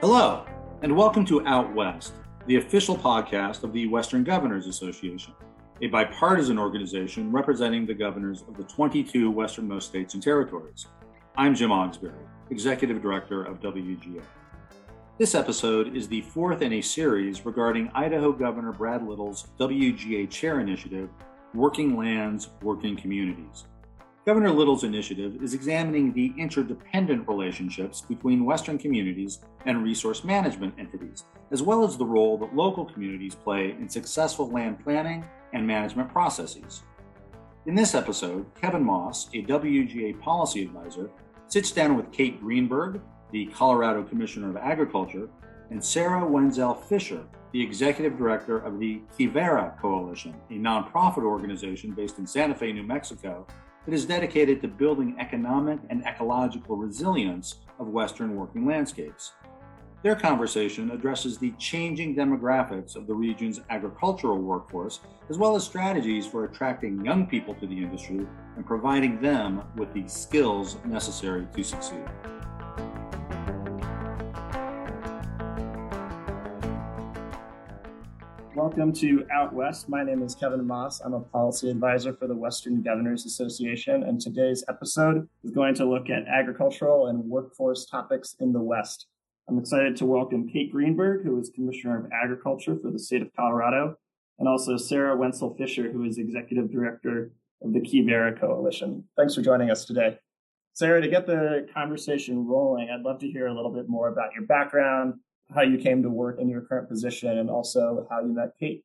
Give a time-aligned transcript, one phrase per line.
[0.00, 0.46] Hello,
[0.82, 2.12] and welcome to Out West,
[2.46, 5.34] the official podcast of the Western Governors Association,
[5.82, 10.86] a bipartisan organization representing the governors of the 22 westernmost states and territories.
[11.36, 12.14] I'm Jim Ogsbury,
[12.50, 14.22] Executive Director of WGA.
[15.18, 20.60] This episode is the fourth in a series regarding Idaho Governor Brad Little's WGA Chair
[20.60, 21.10] Initiative,
[21.54, 23.64] Working Lands, Working Communities.
[24.28, 31.24] Governor Little's initiative is examining the interdependent relationships between Western communities and resource management entities,
[31.50, 36.12] as well as the role that local communities play in successful land planning and management
[36.12, 36.82] processes.
[37.64, 41.08] In this episode, Kevin Moss, a WGA policy advisor,
[41.46, 43.00] sits down with Kate Greenberg,
[43.32, 45.30] the Colorado Commissioner of Agriculture,
[45.70, 52.18] and Sarah Wenzel Fisher, the executive director of the Quivira Coalition, a nonprofit organization based
[52.18, 53.46] in Santa Fe, New Mexico,
[53.88, 59.32] that is dedicated to building economic and ecological resilience of Western working landscapes.
[60.02, 66.26] Their conversation addresses the changing demographics of the region's agricultural workforce, as well as strategies
[66.26, 68.26] for attracting young people to the industry
[68.56, 72.04] and providing them with the skills necessary to succeed.
[78.68, 79.88] Welcome to Out West.
[79.88, 81.00] My name is Kevin Moss.
[81.00, 85.86] I'm a policy advisor for the Western Governors Association, and today's episode is going to
[85.86, 89.06] look at agricultural and workforce topics in the West.
[89.48, 93.34] I'm excited to welcome Kate Greenberg, who is Commissioner of Agriculture for the state of
[93.34, 93.96] Colorado,
[94.38, 97.32] and also Sarah Wenzel Fisher, who is Executive Director
[97.62, 99.02] of the Quivira Coalition.
[99.16, 100.18] Thanks for joining us today.
[100.74, 104.34] Sarah, to get the conversation rolling, I'd love to hear a little bit more about
[104.34, 105.14] your background,
[105.54, 108.84] how you came to work in your current position and also how you met Kate.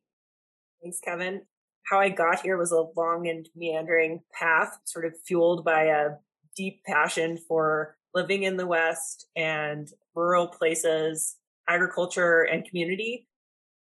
[0.82, 1.42] Thanks, Kevin.
[1.84, 6.10] How I got here was a long and meandering path, sort of fueled by a
[6.56, 11.36] deep passion for living in the West and rural places,
[11.68, 13.28] agriculture, and community.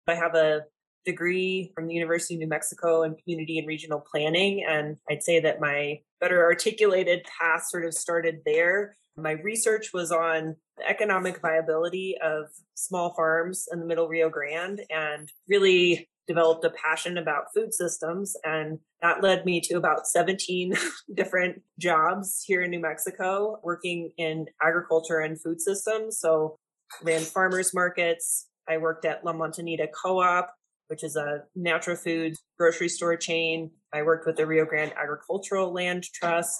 [0.08, 0.62] I have a
[1.04, 4.64] degree from the University of New Mexico in community and regional planning.
[4.68, 10.10] And I'd say that my better articulated path sort of started there my research was
[10.10, 16.64] on the economic viability of small farms in the middle Rio Grande and really developed
[16.64, 18.34] a passion about food systems.
[18.44, 20.74] And that led me to about 17
[21.14, 26.18] different jobs here in New Mexico working in agriculture and food systems.
[26.18, 26.56] So
[27.02, 28.48] ran farmers markets.
[28.68, 30.50] I worked at La Montanita Co-op,
[30.88, 33.70] which is a natural food grocery store chain.
[33.92, 36.58] I worked with the Rio Grande Agricultural Land Trust.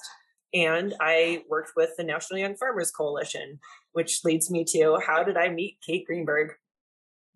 [0.55, 3.59] And I worked with the National Young Farmers Coalition,
[3.91, 6.53] which leads me to how did I meet Kate Greenberg?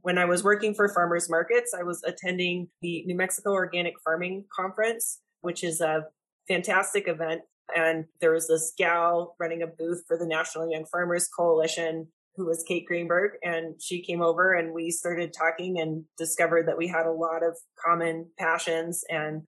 [0.01, 4.45] When I was working for farmers markets, I was attending the New Mexico Organic Farming
[4.55, 6.05] Conference, which is a
[6.47, 7.41] fantastic event.
[7.75, 12.45] And there was this gal running a booth for the National Young Farmers Coalition who
[12.45, 13.33] was Kate Greenberg.
[13.43, 17.43] And she came over and we started talking and discovered that we had a lot
[17.43, 19.43] of common passions and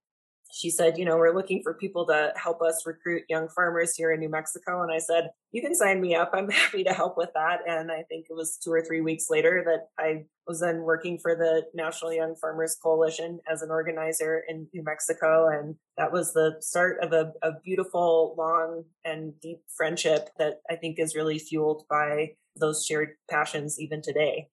[0.53, 4.11] she said, you know, we're looking for people to help us recruit young farmers here
[4.11, 4.81] in New Mexico.
[4.81, 6.31] And I said, you can sign me up.
[6.33, 7.59] I'm happy to help with that.
[7.67, 11.17] And I think it was two or three weeks later that I was then working
[11.17, 15.47] for the National Young Farmers Coalition as an organizer in New Mexico.
[15.47, 20.75] And that was the start of a, a beautiful, long, and deep friendship that I
[20.75, 24.49] think is really fueled by those shared passions even today.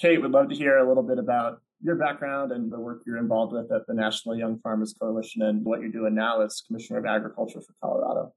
[0.00, 3.18] Kate, would love to hear a little bit about your background and the work you're
[3.18, 7.00] involved with at the National Young Farmers Coalition and what you're doing now as Commissioner
[7.00, 8.32] of Agriculture for Colorado.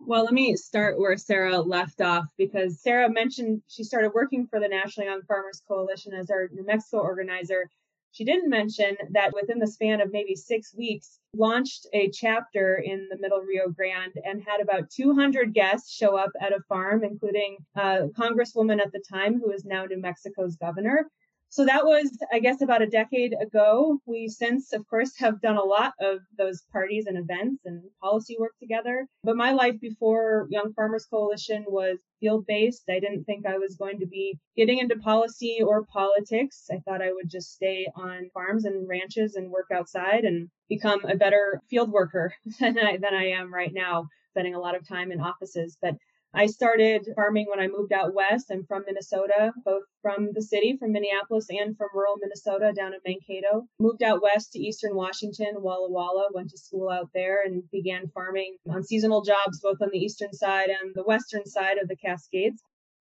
[0.00, 4.60] Well, let me start where Sarah left off because Sarah mentioned she started working for
[4.60, 7.70] the National Young Farmers Coalition as our New Mexico organizer.
[8.12, 13.06] She didn't mention that within the span of maybe six weeks, launched a chapter in
[13.10, 17.58] the Middle Rio Grande and had about 200 guests show up at a farm, including
[17.76, 21.10] a congresswoman at the time who is now New Mexico's governor.
[21.50, 23.98] So that was, I guess, about a decade ago.
[24.06, 28.36] We since, of course, have done a lot of those parties and events and policy
[28.38, 29.06] work together.
[29.24, 32.84] But my life before Young Farmers Coalition was field based.
[32.88, 36.68] I didn't think I was going to be getting into policy or politics.
[36.70, 41.04] I thought I would just stay on farms and ranches and work outside and become
[41.04, 44.86] a better field worker than I, than I am right now, spending a lot of
[44.86, 45.78] time in offices.
[45.80, 45.94] But
[46.34, 48.50] I started farming when I moved out west.
[48.50, 53.00] I'm from Minnesota, both from the city, from Minneapolis, and from rural Minnesota down in
[53.04, 53.66] Mankato.
[53.78, 58.08] Moved out west to eastern Washington, Walla Walla, went to school out there and began
[58.08, 61.96] farming on seasonal jobs both on the eastern side and the western side of the
[61.96, 62.62] Cascades.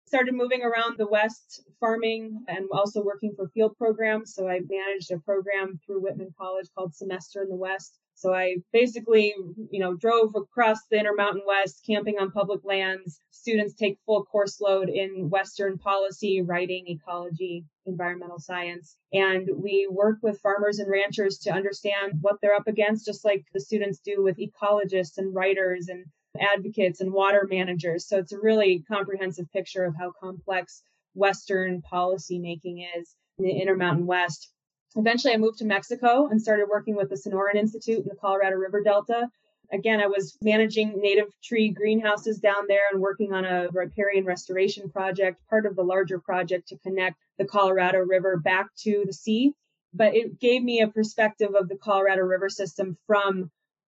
[0.05, 4.33] started moving around the West farming and also working for field programs.
[4.33, 7.99] So I managed a program through Whitman College called Semester in the West.
[8.19, 9.33] So I basically,
[9.71, 13.17] you know, drove across the Intermountain West, camping on public lands.
[13.31, 18.97] Students take full course load in Western policy, writing, ecology, environmental science.
[19.13, 23.45] And we work with farmers and ranchers to understand what they're up against, just like
[23.53, 26.03] the students do with ecologists and writers and
[26.37, 28.05] advocates and water managers.
[28.05, 30.83] So it's a really comprehensive picture of how complex
[31.13, 34.51] Western policy making is in the Intermountain West.
[34.95, 38.55] Eventually, I moved to Mexico and started working with the Sonoran Institute in the Colorado
[38.55, 39.29] River Delta.
[39.71, 44.89] Again, I was managing native tree greenhouses down there and working on a riparian restoration
[44.89, 49.53] project, part of the larger project to connect the Colorado River back to the sea.
[49.93, 53.51] But it gave me a perspective of the Colorado River system from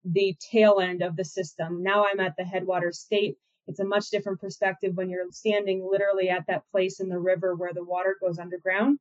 [0.04, 1.82] the tail end of the system.
[1.82, 3.38] Now I'm at the headwater state.
[3.66, 7.54] It's a much different perspective when you're standing literally at that place in the river
[7.54, 8.98] where the water goes underground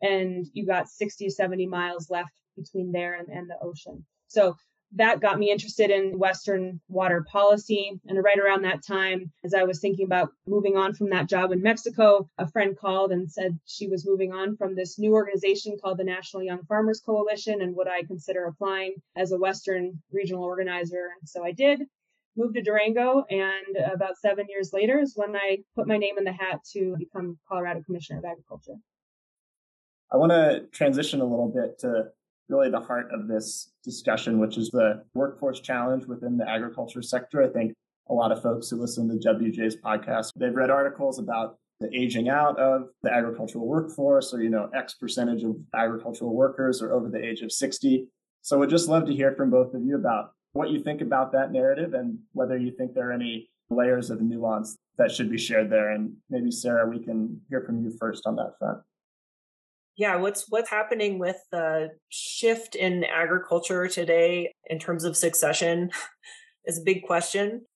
[0.00, 4.04] and you got 60, 70 miles left between there and, and the ocean.
[4.28, 4.56] So
[4.92, 8.00] that got me interested in Western water policy.
[8.06, 11.52] And right around that time, as I was thinking about moving on from that job
[11.52, 15.76] in Mexico, a friend called and said she was moving on from this new organization
[15.82, 20.44] called the National Young Farmers Coalition and would I consider applying as a Western regional
[20.44, 21.10] organizer.
[21.20, 21.82] And so I did.
[22.36, 26.24] Moved to Durango, and about seven years later is when I put my name in
[26.24, 28.76] the hat to become Colorado Commissioner of Agriculture.
[30.12, 32.06] I want to transition a little bit to
[32.48, 37.42] really the heart of this discussion, which is the workforce challenge within the agriculture sector.
[37.42, 37.74] I think
[38.08, 42.28] a lot of folks who listen to WGA's podcast, they've read articles about the aging
[42.28, 47.08] out of the agricultural workforce or, you know, X percentage of agricultural workers are over
[47.08, 48.08] the age of 60.
[48.40, 51.32] So we'd just love to hear from both of you about what you think about
[51.32, 55.38] that narrative and whether you think there are any layers of nuance that should be
[55.38, 55.90] shared there.
[55.90, 58.78] And maybe Sarah, we can hear from you first on that front
[59.98, 65.90] yeah what's what's happening with the shift in agriculture today in terms of succession
[66.64, 67.66] is a big question.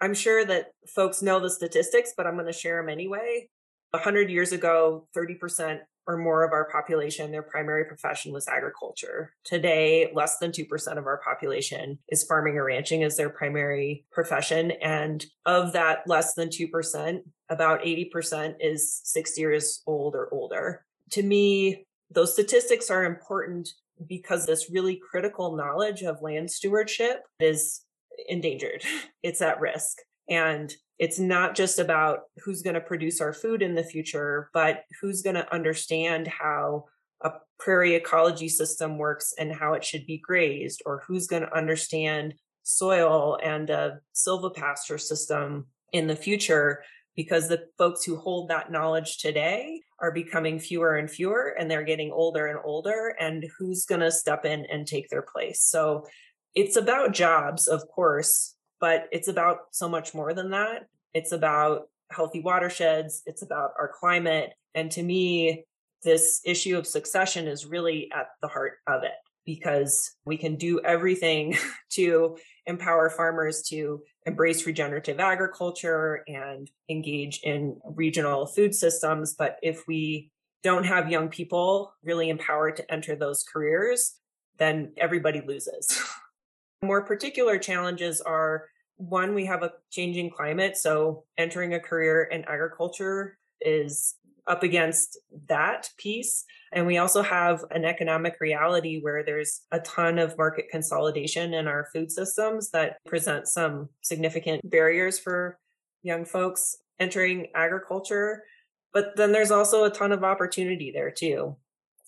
[0.00, 3.48] I'm sure that folks know the statistics but i'm going to share them anyway.
[3.92, 9.32] 100 years ago 30% or more of our population their primary profession was agriculture.
[9.44, 14.72] Today less than 2% of our population is farming or ranching as their primary profession
[14.82, 21.22] and of that less than 2% about 80% is 60 years old or older to
[21.22, 23.68] me, those statistics are important
[24.08, 27.82] because this really critical knowledge of land stewardship is
[28.28, 28.82] endangered.
[29.22, 29.98] It's at risk.
[30.30, 34.84] And it's not just about who's going to produce our food in the future, but
[35.00, 36.84] who's going to understand how
[37.22, 41.54] a prairie ecology system works and how it should be grazed, or who's going to
[41.54, 46.82] understand soil and a silvopasture system in the future
[47.16, 51.84] because the folks who hold that knowledge today are becoming fewer and fewer and they're
[51.84, 55.62] getting older and older and who's going to step in and take their place?
[55.62, 56.06] So
[56.54, 60.86] it's about jobs of course but it's about so much more than that.
[61.12, 65.64] It's about healthy watersheds it's about our climate and to me
[66.02, 69.12] this issue of succession is really at the heart of it
[69.44, 71.56] because we can do everything
[71.90, 72.36] to
[72.70, 79.34] empower farmers to embrace regenerative agriculture and engage in regional food systems.
[79.34, 80.30] But if we
[80.62, 84.16] don't have young people really empowered to enter those careers,
[84.58, 86.02] then everybody loses.
[86.82, 88.66] More particular challenges are
[88.96, 90.76] one, we have a changing climate.
[90.76, 94.14] So entering a career in agriculture is
[94.46, 95.18] up against
[95.48, 96.44] that piece.
[96.72, 101.66] And we also have an economic reality where there's a ton of market consolidation in
[101.66, 105.58] our food systems that present some significant barriers for
[106.02, 108.44] young folks entering agriculture.
[108.92, 111.56] But then there's also a ton of opportunity there too.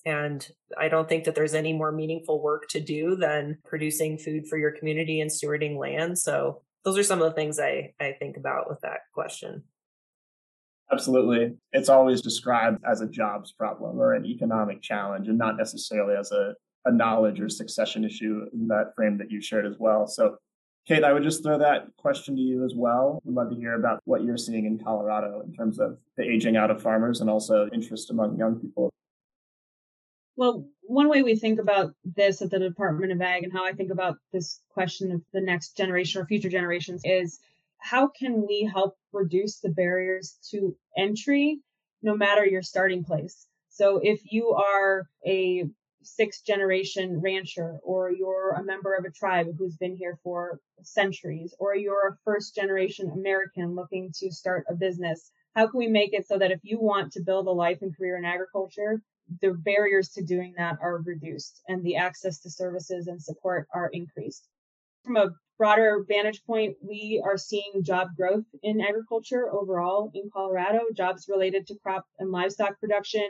[0.05, 0.47] And
[0.77, 4.59] I don't think that there's any more meaningful work to do than producing food for
[4.59, 6.19] your community and stewarding land.
[6.19, 9.62] So those are some of the things I, I think about with that question.
[10.93, 11.55] Absolutely.
[11.73, 16.31] It's always described as a jobs problem or an economic challenge and not necessarily as
[16.33, 20.07] a, a knowledge or succession issue in that frame that you shared as well.
[20.07, 20.37] So,
[20.87, 23.23] Kate, I would just throw that question to you as well.
[23.25, 26.57] We'd love to hear about what you're seeing in Colorado in terms of the aging
[26.57, 28.91] out of farmers and also interest among young people.
[30.37, 33.73] Well, one way we think about this at the Department of Ag and how I
[33.73, 37.39] think about this question of the next generation or future generations is
[37.83, 41.61] how can we help reduce the barriers to entry
[42.03, 43.47] no matter your starting place?
[43.71, 45.65] So if you are a
[46.03, 51.55] sixth generation rancher or you're a member of a tribe who's been here for centuries
[51.59, 56.15] or you're a first generation American looking to start a business, How can we make
[56.15, 59.03] it so that if you want to build a life and career in agriculture,
[59.41, 63.89] the barriers to doing that are reduced and the access to services and support are
[63.93, 64.49] increased?
[65.05, 70.81] From a broader vantage point, we are seeing job growth in agriculture overall in Colorado.
[70.95, 73.29] Jobs related to crop and livestock production,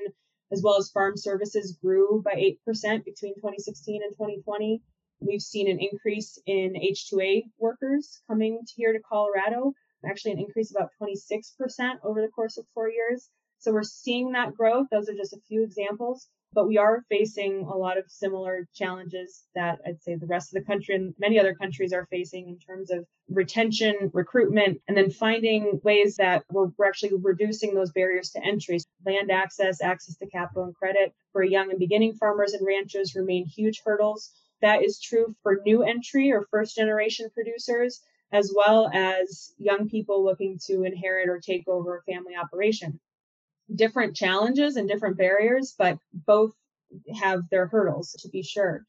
[0.50, 2.34] as well as farm services, grew by
[2.66, 4.82] 8% between 2016 and 2020.
[5.20, 9.72] We've seen an increase in H2A workers coming here to Colorado,
[10.04, 13.28] actually an increase about 26% over the course of four years.
[13.58, 14.88] So we're seeing that growth.
[14.90, 19.44] Those are just a few examples, but we are facing a lot of similar challenges
[19.54, 22.58] that I'd say the rest of the country and many other countries are facing in
[22.58, 28.30] terms of retention, recruitment, and then finding ways that we're, we're actually reducing those barriers
[28.30, 28.78] to entry.
[29.06, 33.46] Land access, access to capital and credit for young and beginning farmers and ranchers remain
[33.46, 34.30] huge hurdles.
[34.60, 40.24] That is true for new entry or first generation producers, as well as young people
[40.24, 43.00] looking to inherit or take over a family operation
[43.74, 46.52] different challenges and different barriers, but both
[47.20, 48.84] have their hurdles to be sure.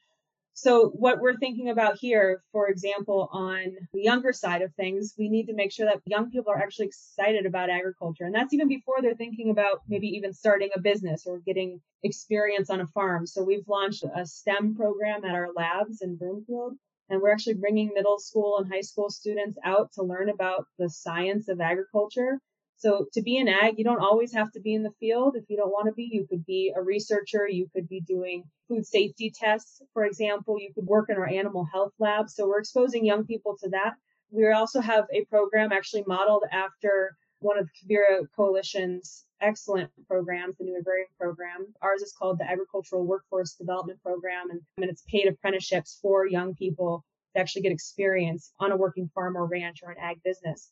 [0.55, 5.27] So what we're thinking about here, for example, on the younger side of things, we
[5.27, 8.25] need to make sure that young people are actually excited about agriculture.
[8.25, 12.69] And that's even before they're thinking about maybe even starting a business or getting experience
[12.69, 13.25] on a farm.
[13.25, 16.75] So we've launched a STEM program at our labs in Broomfield.
[17.09, 20.89] And we're actually bringing middle school and high school students out to learn about the
[20.89, 22.39] science of agriculture
[22.77, 25.35] so to be an ag, you don't always have to be in the field.
[25.35, 27.47] If you don't want to be, you could be a researcher.
[27.47, 30.59] You could be doing food safety tests, for example.
[30.59, 32.29] You could work in our animal health lab.
[32.29, 33.93] So we're exposing young people to that.
[34.31, 40.63] We also have a program actually modeled after one of Quivira Coalition's excellent programs, the
[40.63, 41.67] new agrarian program.
[41.81, 46.55] Ours is called the Agricultural Workforce Development Program, and, and it's paid apprenticeships for young
[46.55, 47.03] people
[47.35, 50.71] to actually get experience on a working farm or ranch or an ag business.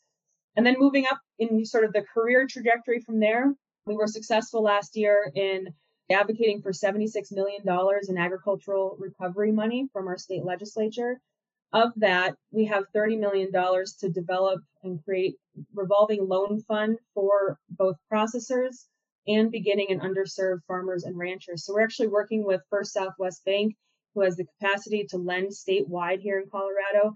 [0.55, 3.53] And then moving up in sort of the career trajectory from there,
[3.85, 5.67] we were successful last year in
[6.11, 7.61] advocating for $76 million
[8.09, 11.19] in agricultural recovery money from our state legislature.
[11.73, 15.35] Of that, we have $30 million to develop and create
[15.73, 18.85] revolving loan fund for both processors
[19.25, 21.65] and beginning and underserved farmers and ranchers.
[21.65, 23.75] So we're actually working with First Southwest Bank,
[24.13, 27.13] who has the capacity to lend statewide here in Colorado.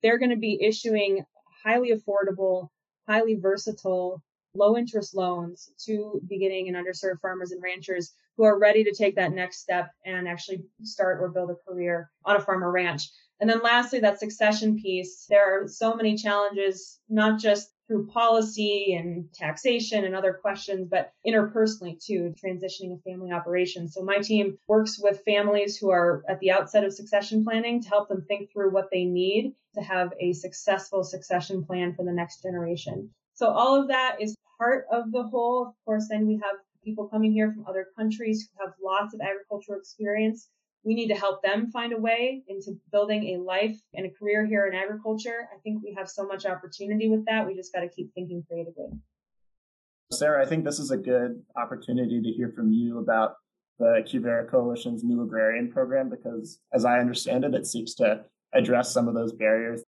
[0.00, 1.24] They're going to be issuing
[1.68, 2.68] highly affordable,
[3.06, 4.22] highly versatile,
[4.54, 9.14] low interest loans to beginning and underserved farmers and ranchers who are ready to take
[9.16, 13.10] that next step and actually start or build a career on a farm or ranch.
[13.40, 15.26] And then lastly, that succession piece.
[15.28, 21.12] There are so many challenges, not just through policy and taxation and other questions, but
[21.26, 23.88] interpersonally too, transitioning a family operation.
[23.88, 27.88] So my team works with families who are at the outset of succession planning to
[27.88, 32.12] help them think through what they need to have a successful succession plan for the
[32.12, 33.10] next generation.
[33.34, 35.68] So all of that is part of the whole.
[35.68, 39.20] Of course, then we have people coming here from other countries who have lots of
[39.20, 40.48] agricultural experience
[40.84, 44.46] we need to help them find a way into building a life and a career
[44.46, 45.48] here in agriculture.
[45.54, 47.46] I think we have so much opportunity with that.
[47.46, 48.90] We just got to keep thinking creatively.
[50.12, 53.34] Sarah, I think this is a good opportunity to hear from you about
[53.78, 58.92] the Quivira Coalition's new agrarian program because, as I understand it, it seeks to address
[58.92, 59.84] some of those barriers.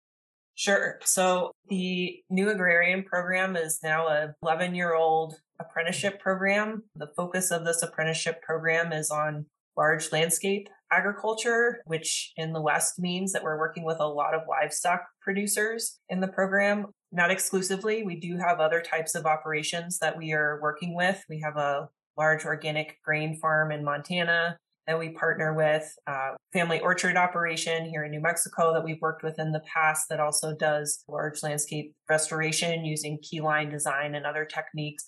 [0.54, 0.98] Sure.
[1.04, 6.82] So the new agrarian program is now a 11 year old apprenticeship program.
[6.96, 9.46] The focus of this apprenticeship program is on
[9.78, 14.42] large landscape agriculture, which in the West means that we're working with a lot of
[14.48, 16.86] livestock producers in the program.
[17.12, 21.22] Not exclusively, we do have other types of operations that we are working with.
[21.30, 24.58] We have a large organic grain farm in Montana
[24.88, 29.22] that we partner with, uh, family orchard operation here in New Mexico that we've worked
[29.22, 34.46] with in the past that also does large landscape restoration using keyline design and other
[34.46, 35.04] techniques.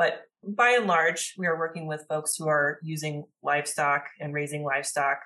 [0.00, 4.64] But by and large, we are working with folks who are using livestock and raising
[4.64, 5.18] livestock.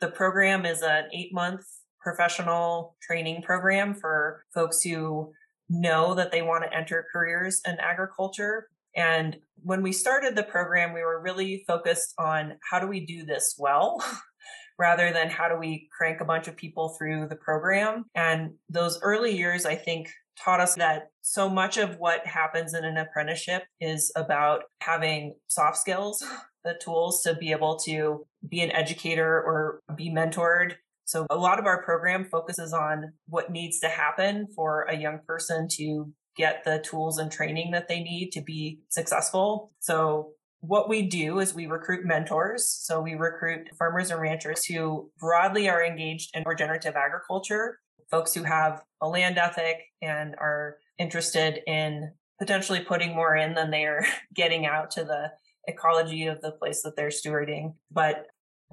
[0.00, 1.62] The program is an eight month
[1.98, 5.32] professional training program for folks who
[5.70, 8.68] know that they want to enter careers in agriculture.
[8.94, 13.24] And when we started the program, we were really focused on how do we do
[13.24, 14.04] this well
[14.78, 18.04] rather than how do we crank a bunch of people through the program.
[18.14, 20.10] And those early years, I think,
[20.42, 25.78] taught us that so much of what happens in an apprenticeship is about having soft
[25.78, 26.24] skills,
[26.64, 30.74] the tools to be able to be an educator or be mentored.
[31.04, 35.20] So a lot of our program focuses on what needs to happen for a young
[35.26, 39.72] person to get the tools and training that they need to be successful.
[39.80, 42.68] So what we do is we recruit mentors.
[42.68, 47.78] So we recruit farmers and ranchers who broadly are engaged in regenerative agriculture
[48.10, 53.70] folks who have a land ethic and are interested in potentially putting more in than
[53.70, 55.30] they're getting out to the
[55.66, 57.74] ecology of the place that they're stewarding.
[57.90, 58.26] But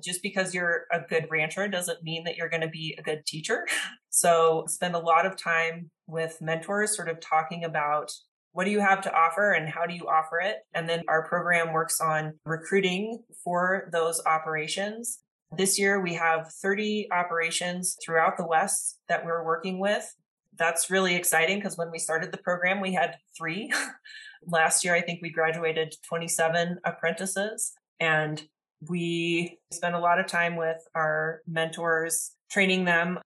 [0.04, 3.26] just because you're a good rancher doesn't mean that you're going to be a good
[3.26, 3.66] teacher.
[4.18, 8.14] So spend a lot of time with mentors sort of talking about
[8.54, 10.60] what do you have to offer and how do you offer it?
[10.74, 15.20] And then our program works on recruiting for those operations.
[15.52, 20.14] This year we have 30 operations throughout the West that we're working with.
[20.58, 23.72] That's really exciting because when we started the program, we had three.
[24.48, 28.42] Last year, I think we graduated 27 apprentices and
[28.90, 33.20] we spend a lot of time with our mentors, training them.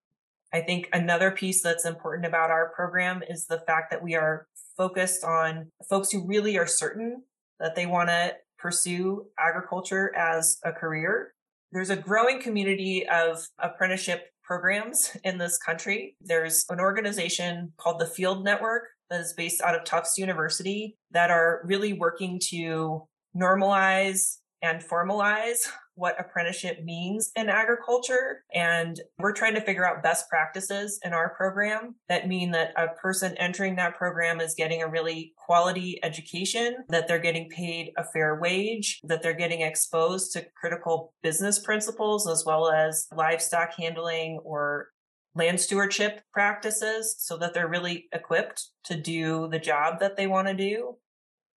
[0.53, 4.47] I think another piece that's important about our program is the fact that we are
[4.77, 7.23] focused on folks who really are certain
[7.59, 11.33] that they want to pursue agriculture as a career.
[11.71, 16.15] There's a growing community of apprenticeship programs in this country.
[16.19, 21.29] There's an organization called the Field Network that is based out of Tufts University that
[21.29, 23.07] are really working to
[23.39, 25.59] normalize and formalize
[25.99, 28.43] what apprenticeship means in agriculture.
[28.53, 32.87] And we're trying to figure out best practices in our program that mean that a
[32.95, 38.03] person entering that program is getting a really quality education, that they're getting paid a
[38.03, 44.39] fair wage, that they're getting exposed to critical business principles as well as livestock handling
[44.43, 44.87] or
[45.35, 50.47] land stewardship practices so that they're really equipped to do the job that they want
[50.47, 50.95] to do.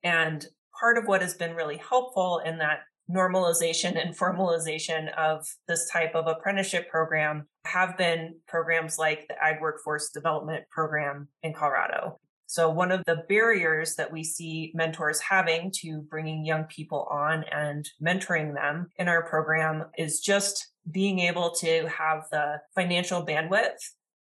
[0.02, 0.44] And
[0.78, 2.80] part of what has been really helpful in that
[3.12, 9.60] normalization and formalization of this type of apprenticeship program have been programs like the Ag
[9.60, 12.18] Workforce Development Program in Colorado.
[12.46, 17.44] So one of the barriers that we see mentors having to bringing young people on
[17.50, 23.78] and mentoring them in our program is just being able to have the financial bandwidth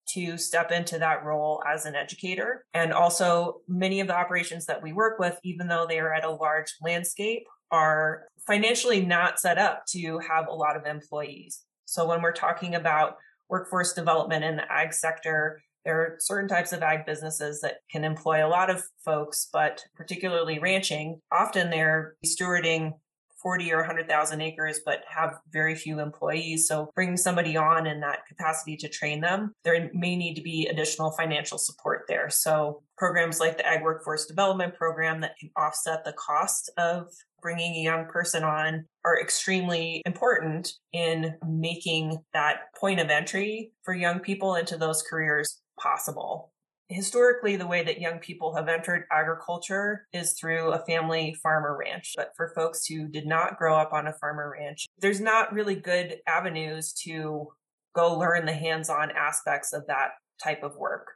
[0.09, 2.65] to step into that role as an educator.
[2.73, 6.25] And also many of the operations that we work with, even though they are at
[6.25, 11.61] a large landscape, are financially not set up to have a lot of employees.
[11.85, 13.15] So when we're talking about
[13.49, 18.03] workforce development in the ag sector, there are certain types of ag businesses that can
[18.03, 22.93] employ a lot of folks, but particularly ranching, often they're stewarding
[23.41, 26.65] 40 or 100,000 acres, but have very few employees.
[26.65, 30.67] So bringing somebody on in that capacity to train them, there may need to be
[30.67, 32.29] additional financial support there.
[32.29, 37.07] So programs like the Ag Workforce Development Program that can offset the cost of
[37.43, 43.93] bringing a young person on are extremely important in making that point of entry for
[43.93, 46.51] young people into those careers possible.
[46.87, 52.13] Historically, the way that young people have entered agriculture is through a family farmer ranch.
[52.15, 55.75] But for folks who did not grow up on a farmer ranch, there's not really
[55.75, 57.49] good avenues to
[57.93, 61.13] go learn the hands on aspects of that type of work.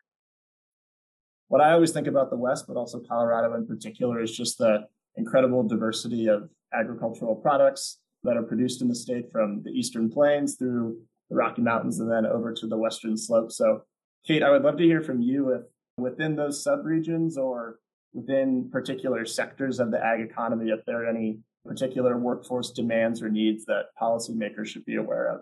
[1.47, 4.87] What I always think about the West, but also Colorado in particular, is just the
[5.17, 10.55] incredible diversity of agricultural products that are produced in the state from the eastern plains
[10.55, 10.97] through
[11.29, 13.51] the Rocky Mountains and then over to the western slope.
[13.51, 13.81] So,
[14.25, 15.61] Kate, I would love to hear from you if
[15.97, 17.79] within those subregions or
[18.13, 23.29] within particular sectors of the ag economy, if there are any particular workforce demands or
[23.29, 25.41] needs that policymakers should be aware of.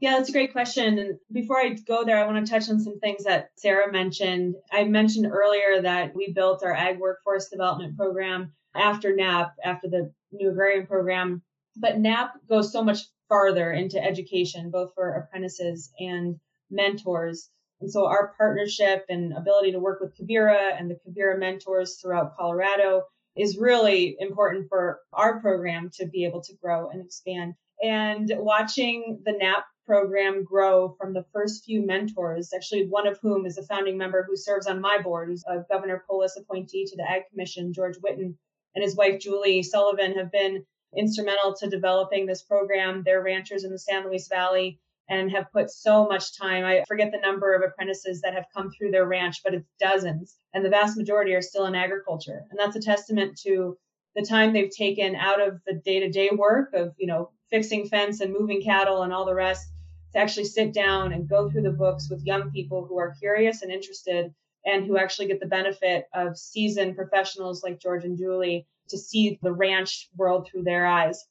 [0.00, 0.98] Yeah, that's a great question.
[0.98, 4.54] And before I go there, I want to touch on some things that Sarah mentioned.
[4.70, 10.12] I mentioned earlier that we built our ag workforce development program after NAP, after the
[10.30, 11.42] new agrarian program.
[11.76, 16.38] But NAP goes so much farther into education, both for apprentices and
[16.70, 17.50] mentors.
[17.80, 22.36] And so our partnership and ability to work with Quivira and the Quivira mentors throughout
[22.36, 23.02] Colorado
[23.36, 27.54] is really important for our program to be able to grow and expand.
[27.82, 33.46] And watching the NAP program grow from the first few mentors, actually one of whom
[33.46, 36.96] is a founding member who serves on my board, who's a Governor Polis appointee to
[36.96, 38.34] the Ag Commission, George Whitten,
[38.74, 40.64] and his wife Julie Sullivan have been
[40.96, 43.02] instrumental to developing this program.
[43.04, 46.64] They're ranchers in the San Luis Valley and have put so much time.
[46.64, 50.36] I forget the number of apprentices that have come through their ranch, but it's dozens.
[50.52, 52.44] And the vast majority are still in agriculture.
[52.50, 53.78] And that's a testament to
[54.14, 57.88] the time they've taken out of the day to day work of, you know, fixing
[57.88, 59.68] fence and moving cattle and all the rest
[60.12, 63.62] to actually sit down and go through the books with young people who are curious
[63.62, 64.34] and interested
[64.64, 69.38] and who actually get the benefit of seasoned professionals like George and Julie to see
[69.42, 71.24] the ranch world through their eyes.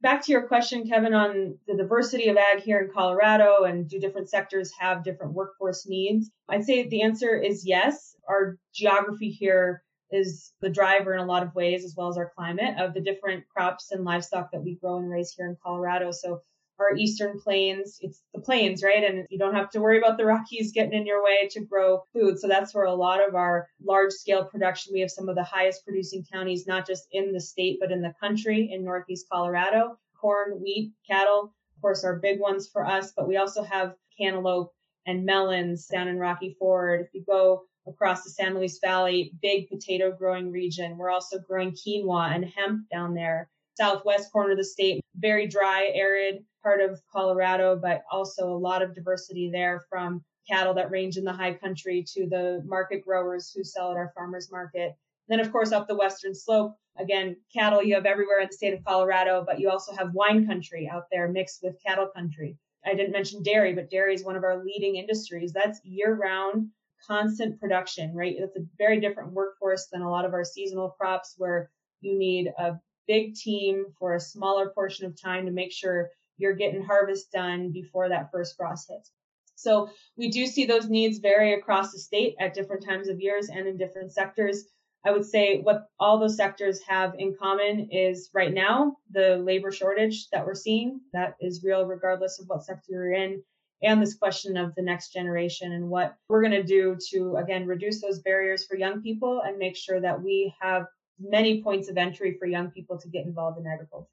[0.00, 3.98] Back to your question, Kevin, on the diversity of ag here in Colorado and do
[3.98, 6.30] different sectors have different workforce needs?
[6.48, 8.14] I'd say the answer is yes.
[8.28, 9.82] Our geography here
[10.14, 13.00] is the driver in a lot of ways, as well as our climate of the
[13.00, 16.10] different crops and livestock that we grow and raise here in Colorado.
[16.12, 16.40] So
[16.78, 17.98] our eastern plains.
[18.00, 19.04] It's the plains, right?
[19.04, 22.02] And you don't have to worry about the Rockies getting in your way to grow
[22.12, 22.38] food.
[22.38, 25.44] So that's where a lot of our large scale production, we have some of the
[25.44, 29.98] highest producing counties, not just in the state, but in the country in Northeast Colorado.
[30.20, 34.72] Corn, wheat, cattle, of course, are big ones for us, but we also have cantaloupe
[35.06, 37.02] and melons down in Rocky Ford.
[37.02, 40.96] If you go across the San Luis Valley, big potato growing region.
[40.96, 43.48] We're also growing quinoa and hemp down there.
[43.76, 48.82] Southwest corner of the state, very dry, arid part of Colorado, but also a lot
[48.82, 53.52] of diversity there from cattle that range in the high country to the market growers
[53.54, 54.94] who sell at our farmers market.
[55.28, 58.74] Then, of course, up the western slope, again, cattle you have everywhere in the state
[58.74, 62.56] of Colorado, but you also have wine country out there mixed with cattle country.
[62.84, 65.52] I didn't mention dairy, but dairy is one of our leading industries.
[65.52, 66.68] That's year round,
[67.06, 68.34] constant production, right?
[68.36, 72.52] It's a very different workforce than a lot of our seasonal crops where you need
[72.58, 72.74] a
[73.06, 77.70] big team for a smaller portion of time to make sure you're getting harvest done
[77.70, 79.10] before that first frost hits.
[79.56, 83.48] So we do see those needs vary across the state at different times of years
[83.48, 84.64] and in different sectors.
[85.04, 89.70] I would say what all those sectors have in common is right now the labor
[89.70, 93.42] shortage that we're seeing that is real regardless of what sector you're in
[93.82, 97.66] and this question of the next generation and what we're going to do to again
[97.66, 100.86] reduce those barriers for young people and make sure that we have
[101.20, 104.08] many points of entry for young people to get involved in agriculture.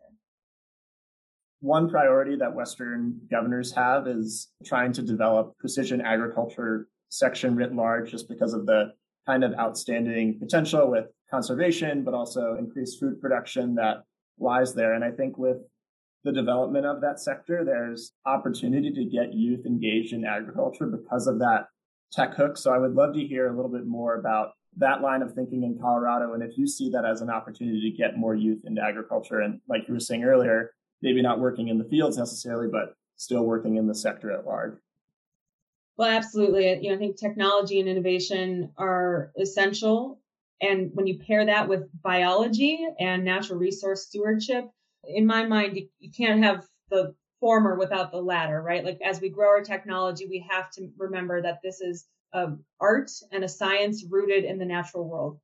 [1.61, 8.09] One priority that Western governors have is trying to develop precision agriculture section writ large,
[8.09, 8.93] just because of the
[9.27, 14.03] kind of outstanding potential with conservation, but also increased food production that
[14.39, 14.93] lies there.
[14.93, 15.57] And I think with
[16.23, 21.39] the development of that sector, there's opportunity to get youth engaged in agriculture because of
[21.39, 21.67] that
[22.11, 22.57] tech hook.
[22.57, 25.63] So I would love to hear a little bit more about that line of thinking
[25.63, 28.81] in Colorado and if you see that as an opportunity to get more youth into
[28.81, 32.95] agriculture and like you were saying earlier, maybe not working in the fields necessarily, but
[33.17, 34.77] still working in the sector at large.
[35.97, 36.79] Well, absolutely.
[36.81, 40.21] You know, I think technology and innovation are essential.
[40.61, 44.69] And when you pair that with biology and natural resource stewardship,
[45.03, 48.85] in my mind, you, can't have the former without the latter, right?
[48.85, 53.11] Like as we grow our technology, we have to remember that this is an art
[53.31, 55.39] and a science rooted in the natural world.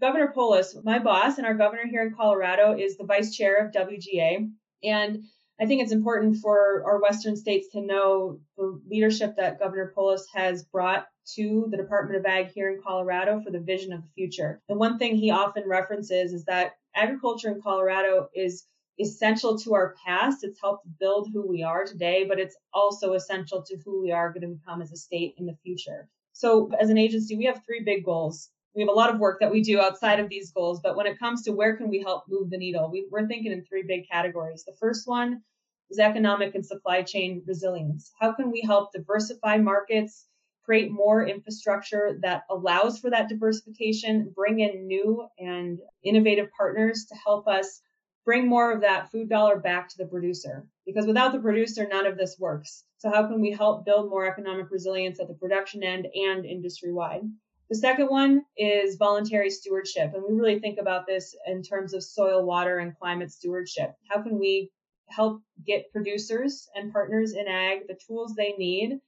[0.00, 3.72] Governor Polis, my boss and our governor here in Colorado, is the vice chair of
[3.72, 4.50] WGA.
[4.82, 5.24] And
[5.60, 10.26] I think it's important for our Western states to know the leadership that Governor Polis
[10.34, 14.08] has brought to the Department of Ag here in Colorado for the vision of the
[14.14, 14.60] future.
[14.68, 18.64] And one thing he often references is that agriculture in Colorado is
[19.02, 20.44] essential to our past.
[20.44, 24.32] It's helped build who we are today, but it's also essential to who we are
[24.32, 26.08] going to become as a state in the future.
[26.32, 29.40] So as an agency, we have three big goals we have a lot of work
[29.40, 32.00] that we do outside of these goals, but when it comes to where can we
[32.00, 34.64] help move the needle, we, we're thinking in three big categories.
[34.64, 35.42] The first one
[35.90, 38.10] is economic and supply chain resilience.
[38.18, 40.26] How can we help diversify markets,
[40.64, 47.14] create more infrastructure that allows for that diversification, bring in new and innovative partners to
[47.16, 47.82] help us
[48.24, 50.66] bring more of that food dollar back to the producer?
[50.86, 52.84] Because without the producer, none of this works.
[52.98, 56.92] So how can we help build more economic resilience at the production end and industry
[56.92, 57.22] wide?
[57.68, 60.12] The second one is voluntary stewardship.
[60.14, 63.94] And we really think about this in terms of soil, water, and climate stewardship.
[64.10, 64.70] How can we
[65.08, 69.00] help get producers and partners in ag the tools they need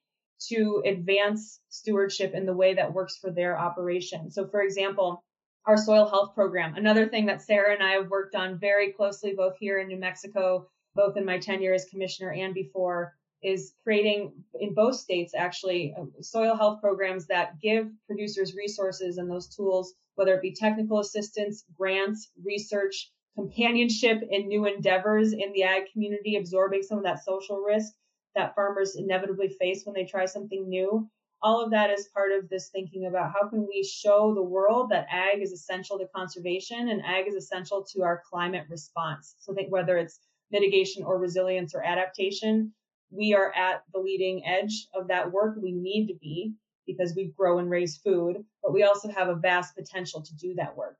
[0.48, 4.30] to advance stewardship in the way that works for their operation?
[4.30, 5.22] So, for example,
[5.66, 9.32] our soil health program, another thing that Sarah and I have worked on very closely,
[9.34, 14.32] both here in New Mexico, both in my tenure as commissioner and before, is creating
[14.60, 19.94] in both states actually uh, soil health programs that give producers resources and those tools,
[20.14, 26.36] whether it be technical assistance, grants, research, companionship in new endeavors in the ag community,
[26.36, 27.92] absorbing some of that social risk
[28.34, 31.08] that farmers inevitably face when they try something new.
[31.44, 34.88] All of that is part of this thinking about how can we show the world
[34.88, 39.36] that ag is essential to conservation and ag is essential to our climate response.
[39.40, 42.72] So I think whether it's mitigation or resilience or adaptation,
[43.10, 45.58] we are at the leading edge of that work.
[45.60, 46.54] We need to be
[46.86, 50.54] because we grow and raise food, but we also have a vast potential to do
[50.54, 50.96] that work.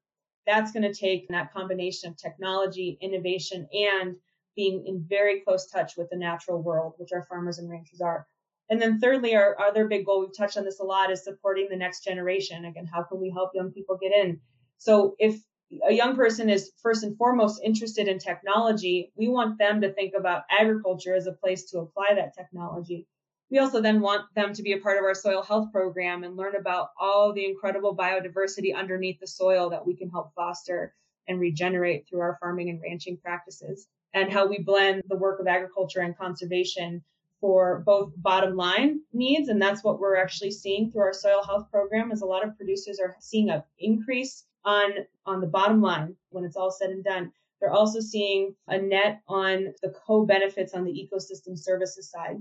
[0.46, 4.16] That's going to take that combination of technology, innovation, and
[4.56, 8.26] being in very close touch with the natural world, which our farmers and ranchers are.
[8.70, 11.68] And then thirdly, our other big goal, we've touched on this a lot, is supporting
[11.68, 12.64] the next generation.
[12.64, 14.40] Again, how can we help young people get in?
[14.78, 15.40] So if
[15.86, 20.14] a young person is first and foremost interested in technology, we want them to think
[20.16, 23.06] about agriculture as a place to apply that technology.
[23.50, 26.36] We also then want them to be a part of our soil health program and
[26.36, 30.94] learn about all the incredible biodiversity underneath the soil that we can help foster
[31.28, 33.86] and regenerate through our farming and ranching practices.
[34.14, 37.02] and how we blend the work of agriculture and conservation
[37.40, 41.70] for both bottom line needs and that's what we're actually seeing through our soil health
[41.70, 44.92] program is a lot of producers are seeing an increase on
[45.26, 47.32] on the bottom line when it's all said and done.
[47.60, 52.36] They're also seeing a net on the co-benefits on the ecosystem services side.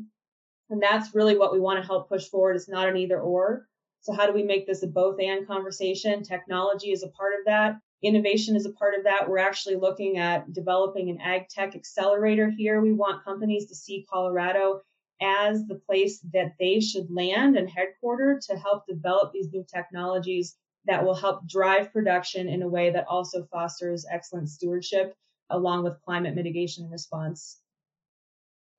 [0.69, 2.55] And that's really what we want to help push forward.
[2.55, 3.67] It's not an either or.
[4.01, 6.23] So how do we make this a both and conversation?
[6.23, 9.29] Technology is a part of that Innovation is a part of that.
[9.29, 12.81] We're actually looking at developing an ag tech accelerator here.
[12.81, 14.81] We want companies to see Colorado
[15.21, 20.57] as the place that they should land and headquarter to help develop these new technologies
[20.85, 25.15] that will help drive production in a way that also fosters excellent stewardship
[25.49, 27.61] along with climate mitigation and response.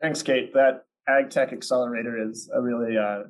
[0.03, 0.53] Thanks, Kate.
[0.53, 3.23] That ag tech accelerator is a really uh,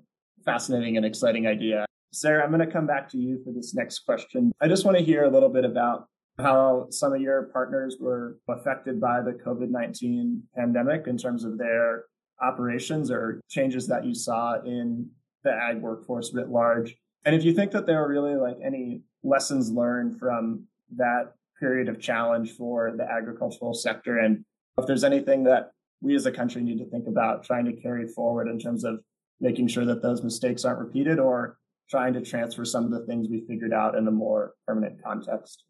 [0.45, 1.87] fascinating and exciting idea.
[2.15, 4.53] Sarah, I'm going to come back to you for this next question.
[4.61, 6.07] I just want to hear a little bit about
[6.39, 11.59] how some of your partners were affected by the COVID 19 pandemic in terms of
[11.59, 12.05] their
[12.41, 15.09] operations or changes that you saw in
[15.43, 16.97] the ag workforce writ large.
[17.25, 20.65] And if you think that there are really like any lessons learned from
[20.97, 24.45] that period of challenge for the agricultural sector, and
[24.79, 28.07] if there's anything that we as a country need to think about trying to carry
[28.07, 29.01] forward in terms of
[29.41, 31.57] making sure that those mistakes aren't repeated or
[31.91, 35.65] trying to transfer some of the things we figured out in a more permanent context?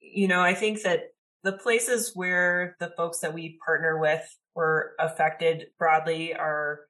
[0.00, 1.04] You know, I think that
[1.42, 4.22] the places where the folks that we partner with
[4.54, 6.80] were affected broadly are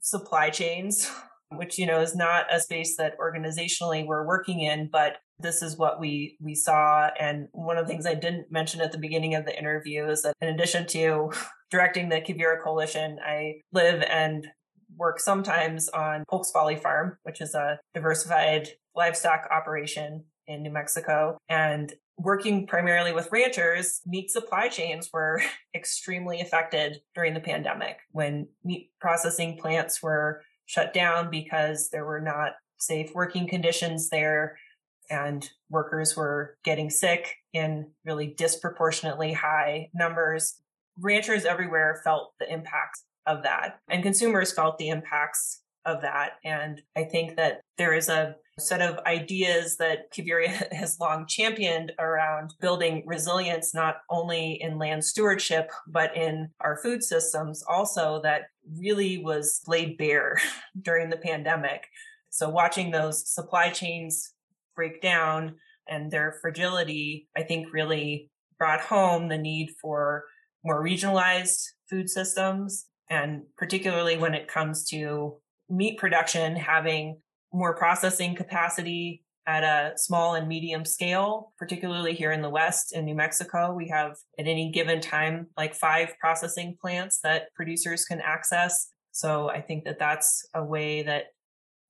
[0.00, 1.10] supply chains,
[1.52, 5.76] which, you know, is not a space that organizationally we're working in, but this is
[5.76, 9.34] what we we saw and one of the things i didn't mention at the beginning
[9.34, 11.30] of the interview is that in addition to
[11.70, 14.46] directing the Quivira coalition i live and
[14.96, 21.38] work sometimes on Polk's Folly Farm, which is a diversified livestock operation in New Mexico.
[21.48, 25.42] And working primarily with ranchers, meat supply chains were
[25.74, 32.20] extremely affected during the pandemic when meat processing plants were shut down because there were
[32.20, 34.56] not safe working conditions there
[35.08, 40.60] and workers were getting sick in really disproportionately high numbers.
[40.98, 43.80] Ranchers everywhere felt the impacts of that.
[43.88, 46.32] And consumers felt the impacts of that.
[46.44, 51.92] And I think that there is a set of ideas that Quivira has long championed
[51.98, 58.42] around building resilience, not only in land stewardship, but in our food systems also that
[58.78, 60.38] really was laid bare
[60.82, 61.86] during the pandemic.
[62.30, 64.32] So watching those supply chains
[64.74, 65.54] break down
[65.88, 70.24] and their fragility, I think really brought home the need for
[70.64, 75.36] more regionalized food systems and particularly when it comes to
[75.68, 77.20] meat production, having
[77.52, 83.04] more processing capacity at a small and medium scale, particularly here in the West in
[83.04, 83.72] New Mexico.
[83.72, 88.88] We have at any given time like five processing plants that producers can access.
[89.12, 91.26] So I think that that's a way that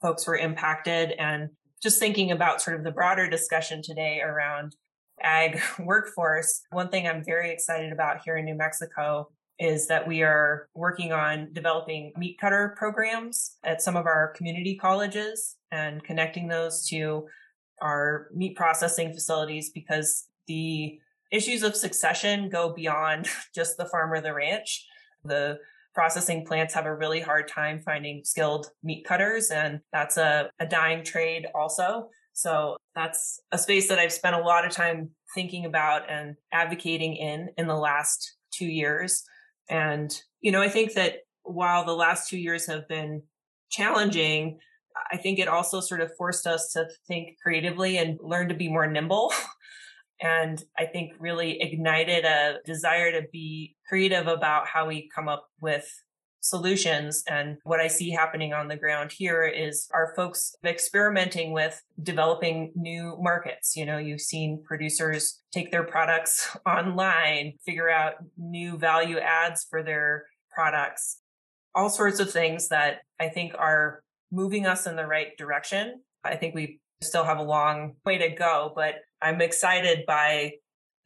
[0.03, 1.13] folks were impacted.
[1.19, 1.49] And
[1.83, 4.77] just thinking about sort of the broader discussion today around
[5.23, 10.23] ag workforce, one thing I'm very excited about here in New Mexico is that we
[10.23, 16.49] are working on developing meat cutter programs at some of our community colleges and connecting
[16.49, 17.27] those to
[17.81, 20.99] our meat processing facilities because the
[21.33, 24.87] issues of succession go beyond just the farm or the ranch.
[25.25, 25.59] The
[25.95, 30.67] processing plants have a really hard time finding skilled meat cutters, and that's a, a
[30.67, 32.11] dying trade also.
[32.35, 37.17] So that's a space that I've spent a lot of time thinking about and advocating
[37.17, 39.25] in in the last two years.
[39.69, 43.23] And, you know, I think that while the last two years have been
[43.71, 44.59] challenging,
[45.13, 48.69] I think it also sort of forced us to think creatively and learn to be
[48.69, 49.33] more nimble.
[50.21, 55.47] and I think really ignited a desire to be creative about how we come up
[55.61, 55.87] with
[56.49, 57.23] solutions.
[57.29, 62.73] And what I see happening on the ground here is our folks experimenting with developing
[62.75, 63.77] new markets.
[63.77, 69.83] You know, you've seen producers take their products online, figure out new value adds for
[69.83, 71.21] their products,
[71.75, 74.01] all sorts of things that I think are
[74.33, 76.03] moving us in the right direction.
[76.25, 80.53] I think we still have a long way to go, but I'm excited by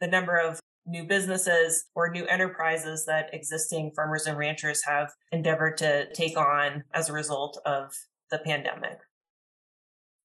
[0.01, 5.77] the number of new businesses or new enterprises that existing farmers and ranchers have endeavored
[5.79, 7.93] to take on as a result of
[8.31, 8.99] the pandemic.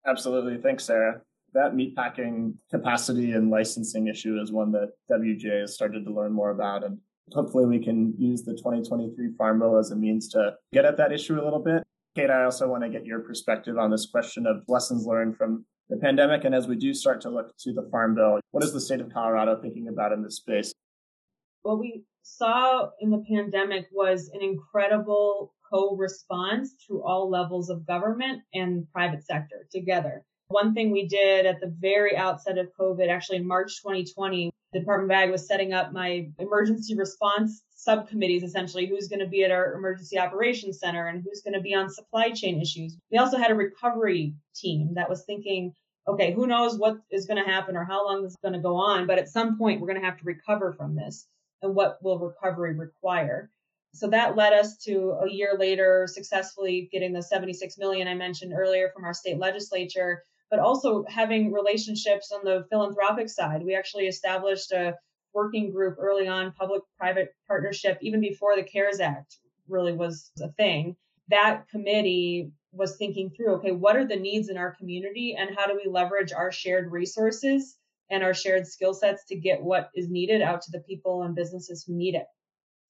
[0.08, 0.58] Absolutely.
[0.62, 1.22] Thanks, Sarah.
[1.54, 6.52] That meatpacking capacity and licensing issue is one that WGA has started to learn more
[6.52, 6.84] about.
[6.84, 7.00] And
[7.32, 11.12] hopefully we can use the 2023 Farm Bill as a means to get at that
[11.12, 11.84] issue a little bit.
[12.16, 15.66] Kate, I also want to get your perspective on this question of lessons learned from
[15.90, 16.44] the pandemic.
[16.44, 19.02] And as we do start to look to the Farm Bill, what is the state
[19.02, 20.74] of Colorado thinking about in this space?
[21.62, 28.42] What we saw in the pandemic was an incredible co-response through all levels of government
[28.54, 30.24] and private sector together.
[30.48, 34.80] One thing we did at the very outset of COVID, actually in March 2020, the
[34.80, 39.44] Department of Ag was setting up my emergency response subcommittees, essentially, who's going to be
[39.44, 42.98] at our emergency operations center and who's going to be on supply chain issues.
[43.12, 45.74] We also had a recovery team that was thinking,
[46.08, 48.60] okay, who knows what is going to happen or how long this is going to
[48.60, 51.28] go on, but at some point we're going to have to recover from this.
[51.62, 53.50] And what will recovery require?
[53.94, 58.54] So that led us to a year later successfully getting the 76 million I mentioned
[58.54, 63.64] earlier from our state legislature, but also having relationships on the philanthropic side.
[63.64, 64.96] We actually established a
[65.36, 70.48] working group early on, public private partnership, even before the CARES Act really was a
[70.54, 70.96] thing.
[71.28, 75.68] That committee was thinking through okay, what are the needs in our community and how
[75.68, 77.78] do we leverage our shared resources
[78.10, 81.36] and our shared skill sets to get what is needed out to the people and
[81.36, 82.28] businesses who need it?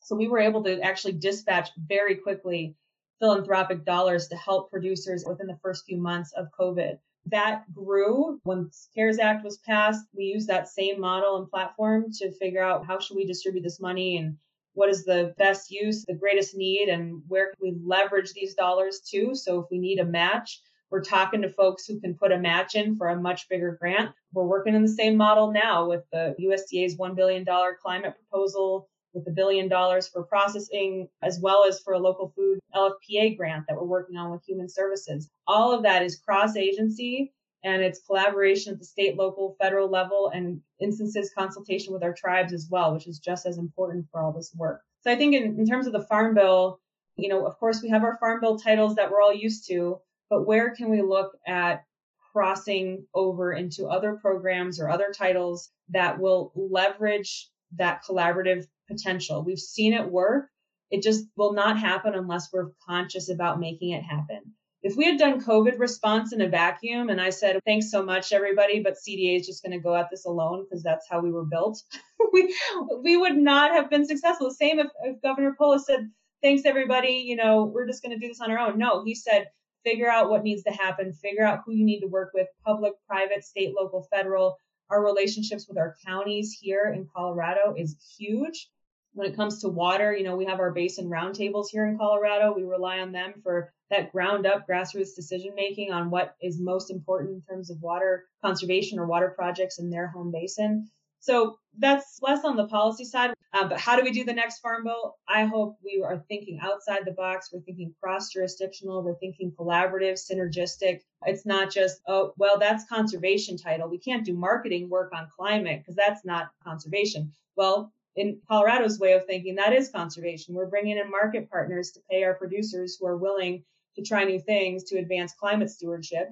[0.01, 2.75] So we were able to actually dispatch very quickly
[3.19, 6.99] philanthropic dollars to help producers within the first few months of COVID.
[7.28, 10.06] That grew when CARES Act was passed.
[10.14, 13.80] We used that same model and platform to figure out how should we distribute this
[13.80, 14.38] money and
[14.74, 19.00] what is the best use, the greatest need, and where can we leverage these dollars
[19.12, 19.34] to?
[19.34, 20.62] So if we need a match,
[20.92, 24.12] we're talking to folks who can put a match in for a much bigger grant.
[24.34, 27.46] We're working in the same model now with the USDA's $1 billion
[27.82, 32.60] climate proposal with a billion dollars for processing, as well as for a local food
[32.75, 35.30] LFPA grant that we're working on with Human Services.
[35.47, 40.32] All of that is cross agency and it's collaboration at the state, local, federal level,
[40.32, 44.32] and instances consultation with our tribes as well, which is just as important for all
[44.32, 44.82] this work.
[45.01, 46.80] So I think in, in terms of the Farm Bill,
[47.15, 49.99] you know, of course we have our Farm Bill titles that we're all used to,
[50.30, 51.84] but where can we look at
[52.32, 59.43] crossing over into other programs or other titles that will leverage that collaborative potential.
[59.43, 60.50] We've seen it work.
[60.91, 64.54] It just will not happen unless we're conscious about making it happen.
[64.86, 68.32] If we had done COVID response in a vacuum and I said, thanks so much,
[68.32, 71.32] everybody, but CDA is just going to go at this alone because that's how we
[71.32, 71.82] were built,
[72.34, 72.56] we,
[73.02, 74.50] we would not have been successful.
[74.50, 76.12] The same if, if Governor Polis said,
[76.43, 78.78] thanks, everybody, you know, we're just going to do this on our own.
[78.78, 79.48] No, he said,
[79.84, 82.93] figure out what needs to happen, figure out who you need to work with, public,
[83.08, 84.56] private, state, local, federal.
[84.91, 88.69] Our relationships with our counties here in Colorado is huge
[89.15, 92.54] when it comes to water, you know, we have our basin roundtables here in Colorado.
[92.54, 96.91] We rely on them for that ground up grassroots decision making on what is most
[96.91, 100.89] important in terms of water conservation or water projects in their home basin.
[101.21, 103.34] So that's less on the policy side.
[103.54, 105.15] Uh, but how do we do the next farm bill?
[105.30, 107.49] I hope we are thinking outside the box.
[107.54, 109.01] We're thinking cross jurisdictional.
[109.01, 110.99] We're thinking collaborative, synergistic.
[111.25, 113.89] It's not just, oh, well, that's conservation title.
[113.89, 117.32] We can't do marketing work on climate because that's not conservation.
[117.56, 120.56] Well, in Colorado's way of thinking, that is conservation.
[120.56, 123.63] We're bringing in market partners to pay our producers who are willing
[123.95, 126.30] to try new things to advance climate stewardship.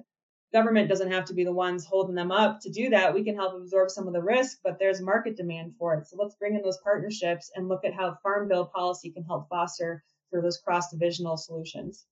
[0.52, 3.12] Government doesn't have to be the ones holding them up to do that.
[3.12, 6.06] We can help absorb some of the risk, but there's market demand for it.
[6.06, 9.48] So let's bring in those partnerships and look at how farm bill policy can help
[9.48, 12.06] foster for those cross divisional solutions.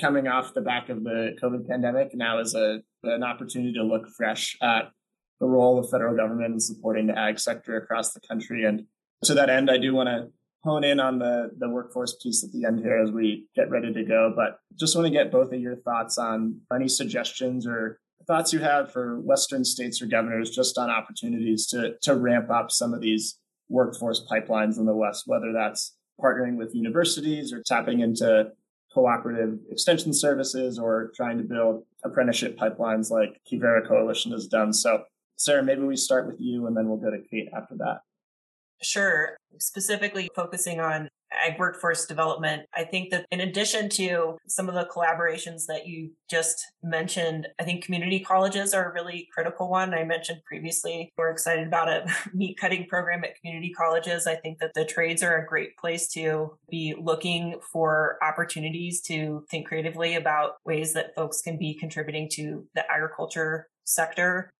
[0.00, 4.08] Coming off the back of the COVID pandemic, now is a, an opportunity to look
[4.08, 4.92] fresh at
[5.40, 8.64] the role of federal government in supporting the ag sector across the country.
[8.64, 8.84] And
[9.24, 10.28] to that end, I do want to
[10.64, 13.92] hone in on the, the workforce piece at the end here as we get ready
[13.92, 14.32] to go.
[14.34, 18.58] But just want to get both of your thoughts on any suggestions or thoughts you
[18.58, 23.00] have for Western states or governors just on opportunities to, to ramp up some of
[23.00, 28.50] these workforce pipelines in the West, whether that's partnering with universities or tapping into
[28.92, 34.72] cooperative extension services or trying to build apprenticeship pipelines like Quivira Coalition has done.
[34.72, 35.02] So
[35.36, 38.00] Sarah, maybe we start with you and then we'll go to Kate after that.
[38.82, 39.36] Sure.
[39.58, 44.84] Specifically focusing on ag workforce development, I think that in addition to some of the
[44.84, 49.94] collaborations that you just mentioned, I think community colleges are a really critical one.
[49.94, 54.26] I mentioned previously, we're excited about a meat cutting program at community colleges.
[54.26, 59.44] I think that the trades are a great place to be looking for opportunities to
[59.50, 64.50] think creatively about ways that folks can be contributing to the agriculture sector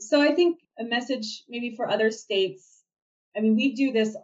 [0.00, 2.82] so I think a message maybe for other states.
[3.36, 4.16] I mean, we do this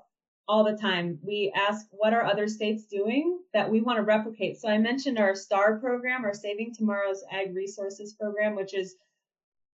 [0.47, 1.19] all the time.
[1.23, 4.61] We ask what are other states doing that we want to replicate.
[4.61, 8.97] So I mentioned our STAR program, our Saving Tomorrow's Ag Resources program, which is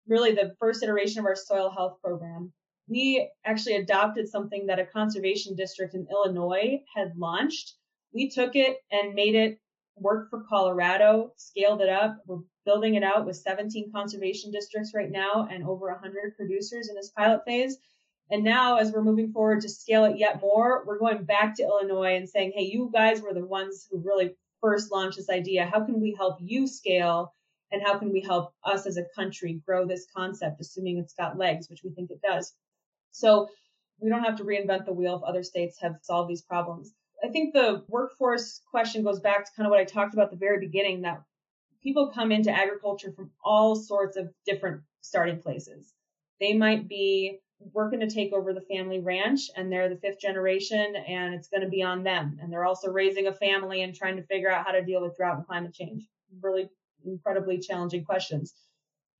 [0.06, 2.52] really the first iteration of our soil health program.
[2.88, 7.74] We actually adopted something that a conservation district in Illinois had launched.
[8.12, 9.60] We took it and made it
[10.00, 12.16] work for Colorado, scaled it up.
[12.26, 16.94] We're building it out with 17 conservation districts right now and over 100 producers in
[16.94, 17.76] this pilot phase.
[18.30, 21.64] And now, as we're moving forward to scale it yet more, we're going back to
[21.64, 25.66] Illinois and saying, hey, you guys were the ones who really first launched this idea.
[25.66, 27.34] How can we help you scale?
[27.72, 31.38] And how can we help us as a country grow this concept, assuming it's got
[31.38, 32.52] legs, which we think it does?
[33.12, 33.48] So
[34.00, 36.92] we don't have to reinvent the wheel if other states have solved these problems.
[37.22, 40.30] I think the workforce question goes back to kind of what I talked about at
[40.30, 41.22] the very beginning that
[41.82, 45.92] people come into agriculture from all sorts of different starting places.
[46.40, 47.40] They might be
[47.72, 51.62] working to take over the family ranch and they're the fifth generation and it's going
[51.62, 52.38] to be on them.
[52.40, 55.16] And they're also raising a family and trying to figure out how to deal with
[55.16, 56.08] drought and climate change.
[56.40, 56.70] Really
[57.04, 58.54] incredibly challenging questions.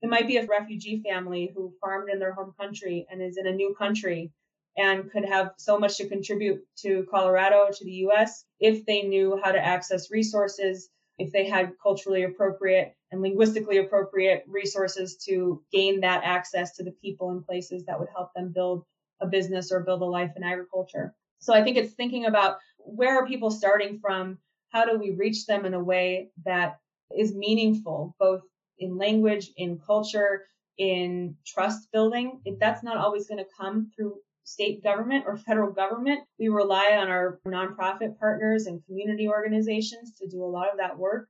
[0.01, 3.45] It might be a refugee family who farmed in their home country and is in
[3.45, 4.31] a new country
[4.77, 9.39] and could have so much to contribute to Colorado, to the US, if they knew
[9.43, 16.01] how to access resources, if they had culturally appropriate and linguistically appropriate resources to gain
[16.01, 18.85] that access to the people and places that would help them build
[19.19, 21.13] a business or build a life in agriculture.
[21.39, 24.37] So I think it's thinking about where are people starting from?
[24.69, 26.79] How do we reach them in a way that
[27.15, 28.41] is meaningful, both
[28.79, 30.45] in language, in culture,
[30.77, 32.41] in trust building?
[32.45, 36.21] If that's not always going to come through state government or federal government.
[36.39, 40.97] We rely on our nonprofit partners and community organizations to do a lot of that
[40.97, 41.27] work.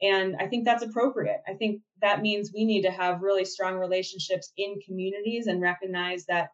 [0.00, 1.40] And I think that's appropriate.
[1.46, 6.26] I think that means we need to have really strong relationships in communities and recognize
[6.26, 6.48] that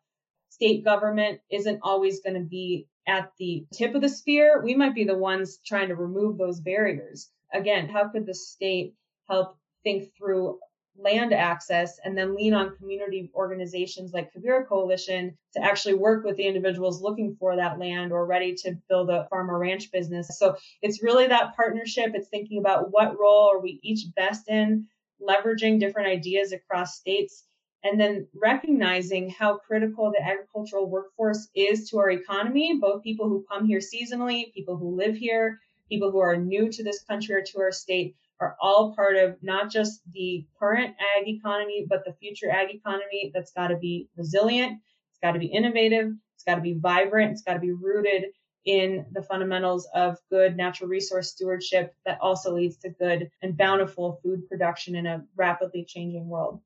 [0.51, 4.61] state government isn't always going to be at the tip of the spear.
[4.63, 7.31] We might be the ones trying to remove those barriers.
[7.53, 8.95] Again, how could the state
[9.31, 10.59] help think through
[10.99, 16.37] land access and then lean on community organizations like Quivira Coalition to actually work with
[16.37, 20.39] the individuals looking for that land or ready to build a farm or ranch business.
[20.39, 22.13] So it's really that partnership.
[22.15, 24.87] It's thinking about what role are we each best in,
[25.23, 27.45] leveraging different ideas across states,
[27.85, 33.45] and then recognizing how critical the agricultural workforce is to our economy, both people who
[33.51, 37.43] come here seasonally, people who live here, people who are new to this country or
[37.43, 42.13] to our state are all part of not just the current ag economy, but the
[42.15, 44.81] future ag economy that's got to be resilient.
[45.11, 46.13] It's got to be innovative.
[46.35, 47.33] It's got to be vibrant.
[47.33, 48.27] It's got to be rooted
[48.65, 54.21] in the fundamentals of good natural resource stewardship that also leads to good and bountiful
[54.23, 56.61] food production in a rapidly changing world.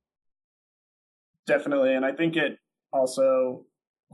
[1.46, 1.94] Definitely.
[1.94, 2.58] And I think it
[2.92, 3.64] also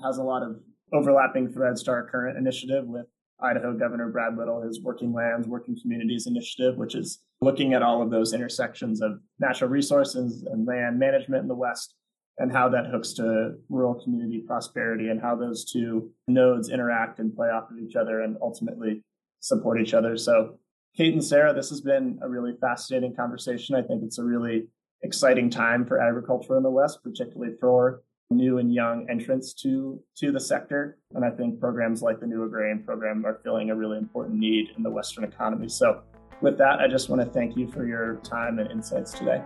[0.02, 0.60] has a lot of
[0.92, 3.06] overlapping threads to our current initiative with
[3.40, 8.02] Idaho Governor Brad Little, his Working Lands, Working Communities initiative, which is looking at all
[8.02, 11.94] of those intersections of natural resources and land management in the West
[12.38, 17.34] and how that hooks to rural community prosperity and how those two nodes interact and
[17.34, 19.02] play off of each other and ultimately
[19.40, 20.16] support each other.
[20.16, 20.58] So,
[20.96, 23.76] Kate and Sarah, this has been a really fascinating conversation.
[23.76, 24.68] I think it's a really
[25.02, 30.30] exciting time for agriculture in the West, particularly for new and young entrants to to
[30.30, 30.98] the sector.
[31.14, 34.68] And I think programs like the New Agrarian Program are filling a really important need
[34.76, 35.68] in the Western economy.
[35.68, 36.02] So
[36.42, 39.42] with that, I just want to thank you for your time and insights today.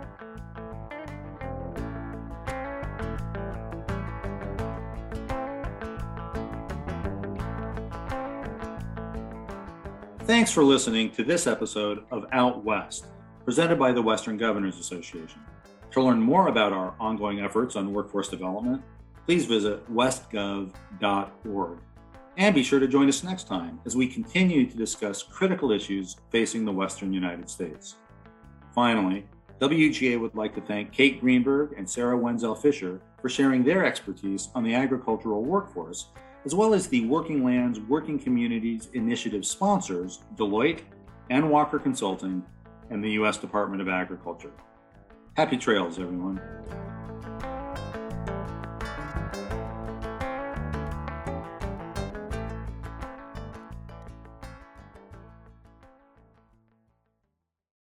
[10.24, 13.06] Thanks for listening to this episode of Out West,
[13.44, 15.40] presented by the Western Governors Association.
[15.92, 18.82] To learn more about our ongoing efforts on workforce development,
[19.26, 21.78] please visit westgov.org.
[22.38, 26.16] And be sure to join us next time as we continue to discuss critical issues
[26.30, 27.96] facing the Western United States.
[28.74, 29.26] Finally,
[29.60, 34.48] WGA would like to thank Kate Greenberg and Sarah Wenzel Fisher for sharing their expertise
[34.54, 36.06] on the agricultural workforce,
[36.46, 40.80] as well as the Working Lands Working Communities Initiative sponsors, Deloitte
[41.28, 42.42] and Walker Consulting,
[42.88, 43.36] and the U.S.
[43.36, 44.52] Department of Agriculture.
[45.34, 46.38] Happy trails, everyone.